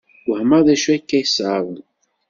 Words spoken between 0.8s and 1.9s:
akka iṣaṛen!